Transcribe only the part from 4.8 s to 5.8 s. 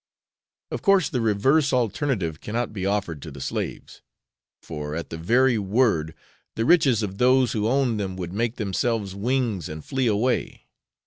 at the very